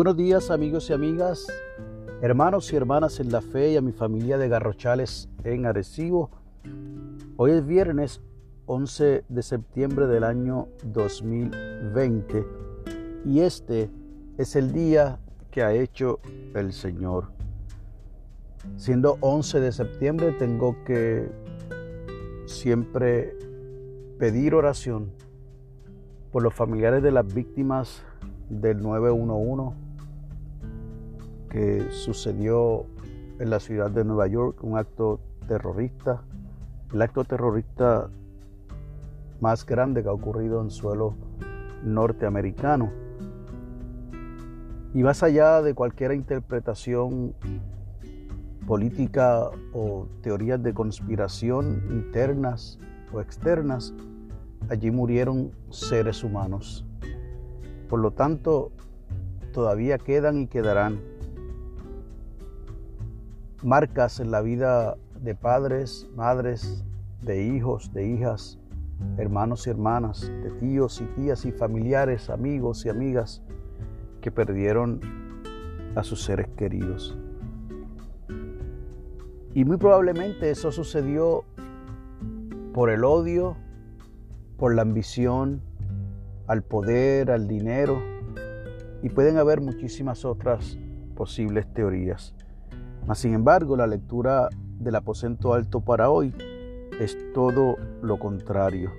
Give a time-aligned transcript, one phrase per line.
[0.00, 1.46] Buenos días amigos y amigas,
[2.22, 6.30] hermanos y hermanas en la fe y a mi familia de Garrochales en Arecibo.
[7.36, 8.22] Hoy es viernes
[8.64, 12.46] 11 de septiembre del año 2020
[13.26, 13.90] y este
[14.38, 15.20] es el día
[15.50, 16.20] que ha hecho
[16.54, 17.32] el Señor.
[18.78, 21.30] Siendo 11 de septiembre tengo que
[22.46, 23.36] siempre
[24.18, 25.12] pedir oración
[26.32, 28.02] por los familiares de las víctimas
[28.48, 29.89] del 911
[31.50, 32.86] que sucedió
[33.38, 36.22] en la ciudad de Nueva York, un acto terrorista,
[36.92, 38.08] el acto terrorista
[39.40, 41.14] más grande que ha ocurrido en suelo
[41.84, 42.90] norteamericano.
[44.94, 47.34] Y más allá de cualquier interpretación
[48.66, 52.78] política o teorías de conspiración internas
[53.12, 53.94] o externas,
[54.68, 56.84] allí murieron seres humanos.
[57.88, 58.70] Por lo tanto,
[59.52, 61.00] todavía quedan y quedarán
[63.62, 66.84] marcas en la vida de padres, madres,
[67.22, 68.58] de hijos, de hijas,
[69.18, 73.42] hermanos y hermanas, de tíos y tías y familiares, amigos y amigas
[74.20, 75.00] que perdieron
[75.94, 77.16] a sus seres queridos.
[79.52, 81.44] Y muy probablemente eso sucedió
[82.72, 83.56] por el odio,
[84.56, 85.60] por la ambición,
[86.46, 88.00] al poder, al dinero,
[89.02, 90.78] y pueden haber muchísimas otras
[91.14, 92.34] posibles teorías.
[93.06, 94.48] Mas, sin embargo, la lectura
[94.78, 96.34] del aposento alto para hoy
[97.00, 98.90] es todo lo contrario.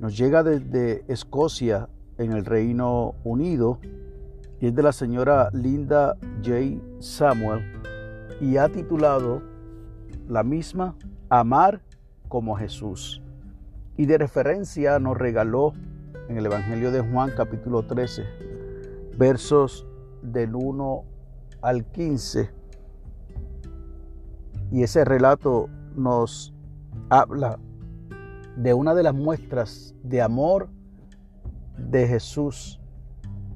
[0.00, 3.78] Nos llega desde Escocia, en el Reino Unido,
[4.60, 6.80] y es de la señora Linda J.
[7.00, 7.62] Samuel,
[8.40, 9.42] y ha titulado
[10.28, 10.94] la misma
[11.28, 11.80] Amar
[12.28, 13.22] como Jesús.
[13.96, 15.72] Y de referencia nos regaló
[16.28, 18.24] en el Evangelio de Juan capítulo 13,
[19.16, 19.86] versos
[20.22, 21.04] del 1
[21.60, 22.61] al 15.
[24.72, 26.54] Y ese relato nos
[27.10, 27.58] habla
[28.56, 30.70] de una de las muestras de amor
[31.76, 32.80] de Jesús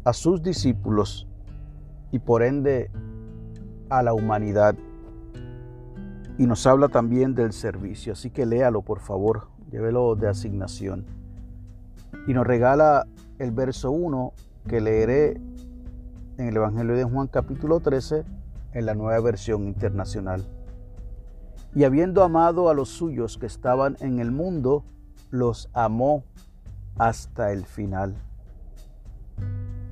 [0.05, 1.27] a sus discípulos
[2.13, 2.91] y por ende
[3.89, 4.77] a la humanidad.
[6.37, 8.13] Y nos habla también del servicio.
[8.13, 11.07] Así que léalo, por favor, llévelo de asignación
[12.27, 13.07] y nos regala
[13.39, 14.33] el verso 1
[14.69, 15.41] que leeré
[16.37, 18.23] en el Evangelio de Juan capítulo 13
[18.75, 20.45] en la nueva versión internacional.
[21.77, 24.83] Y habiendo amado a los suyos que estaban en el mundo,
[25.31, 26.25] los amó
[26.99, 28.17] hasta el final.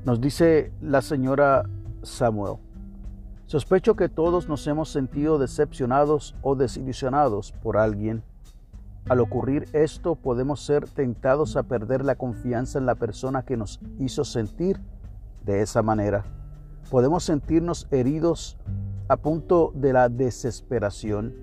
[0.04, 1.70] Nos dice la señora
[2.02, 2.56] Samuel,
[3.46, 8.24] sospecho que todos nos hemos sentido decepcionados o desilusionados por alguien
[9.08, 13.78] al ocurrir esto podemos ser tentados a perder la confianza en la persona que nos
[13.98, 14.80] hizo sentir
[15.44, 16.24] de esa manera.
[16.90, 18.56] Podemos sentirnos heridos
[19.08, 21.34] a punto de la desesperación,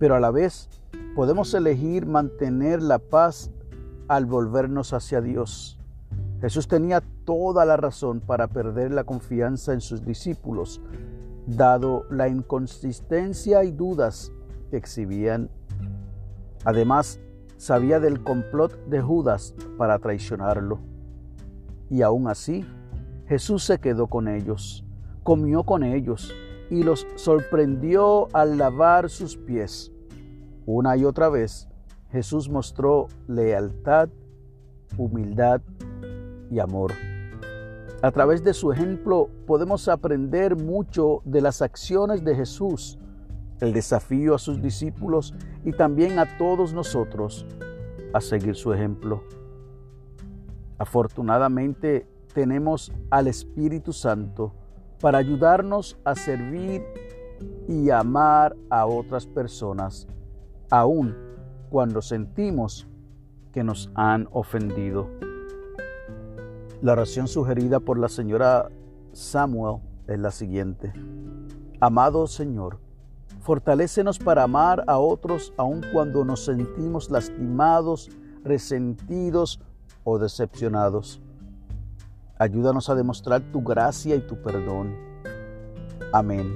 [0.00, 0.68] pero a la vez
[1.14, 3.52] podemos elegir mantener la paz
[4.08, 5.78] al volvernos hacia Dios.
[6.40, 10.80] Jesús tenía toda la razón para perder la confianza en sus discípulos,
[11.46, 14.32] dado la inconsistencia y dudas
[14.72, 15.50] que exhibían
[16.64, 17.20] Además,
[17.56, 20.78] sabía del complot de Judas para traicionarlo.
[21.88, 22.66] Y aún así,
[23.26, 24.84] Jesús se quedó con ellos,
[25.22, 26.32] comió con ellos
[26.70, 29.92] y los sorprendió al lavar sus pies.
[30.66, 31.68] Una y otra vez,
[32.10, 34.08] Jesús mostró lealtad,
[34.96, 35.60] humildad
[36.50, 36.92] y amor.
[38.02, 42.98] A través de su ejemplo podemos aprender mucho de las acciones de Jesús
[43.60, 47.46] el desafío a sus discípulos y también a todos nosotros
[48.12, 49.22] a seguir su ejemplo.
[50.78, 54.54] Afortunadamente tenemos al Espíritu Santo
[55.00, 56.84] para ayudarnos a servir
[57.68, 60.06] y amar a otras personas,
[60.70, 61.16] aun
[61.70, 62.86] cuando sentimos
[63.52, 65.08] que nos han ofendido.
[66.82, 68.70] La oración sugerida por la señora
[69.12, 70.92] Samuel es la siguiente.
[71.80, 72.78] Amado Señor,
[73.40, 78.10] Fortalécenos para amar a otros aun cuando nos sentimos lastimados,
[78.44, 79.60] resentidos
[80.04, 81.22] o decepcionados.
[82.40, 84.96] Ayúdanos a demostrar tu gracia y tu perdón.
[86.12, 86.52] Amén.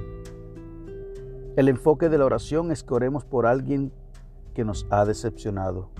[1.55, 3.93] El enfoque de la oración es que oremos por alguien
[4.53, 5.91] que nos ha decepcionado.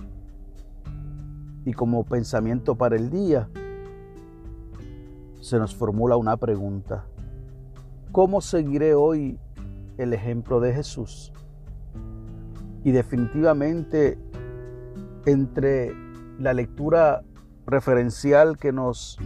[1.64, 3.48] Y como pensamiento para el día,
[5.40, 7.06] se nos formula una pregunta.
[8.12, 9.38] ¿Cómo seguiré hoy
[9.98, 11.32] el ejemplo de Jesús.
[12.84, 14.18] Y definitivamente
[15.24, 15.92] entre
[16.38, 17.22] la lectura
[17.66, 19.18] referencial que nos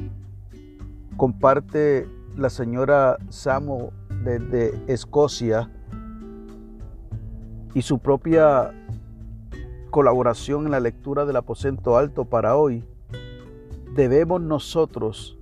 [1.16, 3.92] comparte la señora Samo
[4.24, 5.70] desde Escocia
[7.74, 8.72] y su propia
[9.90, 12.84] colaboración en la lectura del aposento alto para hoy,
[13.94, 15.38] debemos nosotros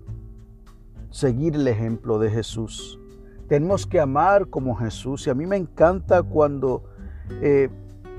[1.10, 2.98] seguir el ejemplo de Jesús.
[3.48, 5.26] Tenemos que amar como Jesús.
[5.26, 6.84] Y a mí me encanta cuando
[7.42, 7.70] eh,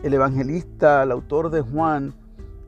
[0.02, 2.14] el evangelista, el autor de Juan,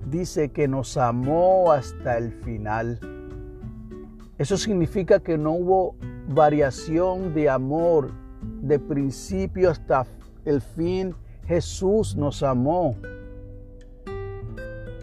[0.09, 2.99] dice que nos amó hasta el final.
[4.41, 5.95] Eso significa que no hubo
[6.27, 8.09] variación de amor
[8.63, 10.07] de principio hasta
[10.45, 11.13] el fin.
[11.45, 12.95] Jesús nos amó.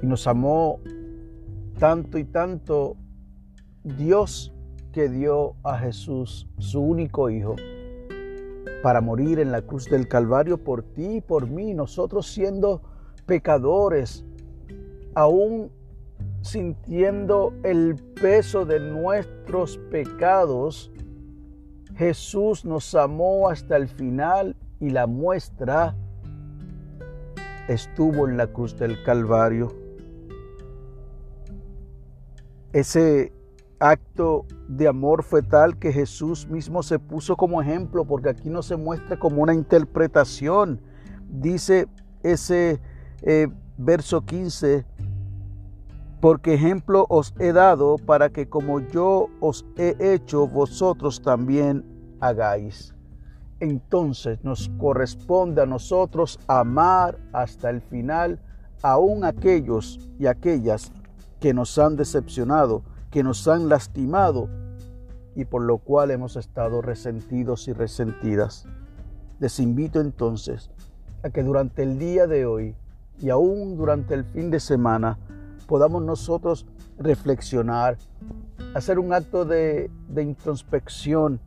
[0.02, 0.81] Y nos amó
[1.79, 2.96] tanto y tanto
[3.85, 4.52] Dios
[4.90, 7.55] que dio a Jesús, su único Hijo,
[8.82, 12.82] para morir en la cruz del Calvario por ti y por mí, nosotros siendo
[13.25, 14.25] pecadores,
[15.14, 15.70] aún
[16.43, 20.91] sintiendo el peso de nuestros pecados,
[21.97, 25.94] Jesús nos amó hasta el final y la muestra
[27.69, 29.75] estuvo en la cruz del Calvario.
[32.73, 33.32] Ese
[33.81, 38.62] acto de amor fue tal que Jesús mismo se puso como ejemplo, porque aquí no
[38.62, 40.81] se muestra como una interpretación.
[41.29, 41.88] Dice
[42.23, 42.81] ese
[43.23, 44.85] eh, verso 15,
[46.20, 51.85] porque ejemplo os he dado para que como yo os he hecho, vosotros también
[52.20, 52.94] hagáis.
[53.61, 58.41] Entonces nos corresponde a nosotros amar hasta el final
[58.82, 60.93] aún aquellos y aquellas
[61.41, 64.49] que nos han decepcionado, que nos han lastimado
[65.35, 68.67] y por lo cual hemos estado resentidos y resentidas.
[69.38, 70.71] Les invito entonces
[71.23, 72.75] a que durante el día de hoy
[73.21, 75.19] y aún durante el fin de semana
[75.69, 76.67] podamos nosotros
[76.99, 77.99] reflexionar,
[78.75, 81.38] hacer un acto de, introspección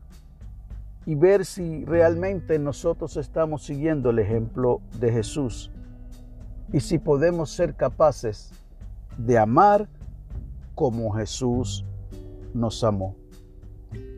[1.07, 5.71] y ver si realmente nosotros estamos siguiendo el ejemplo de Jesús
[6.71, 8.51] y si podemos ser capaces
[9.17, 9.89] de amar
[10.75, 11.83] como Jesús
[12.53, 13.15] nos amó.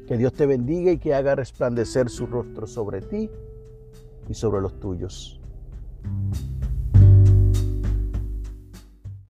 [0.06, 3.30] Que Dios te bendiga y que haga resplandecer su rostro sobre ti
[4.28, 5.40] y sobre los tuyos.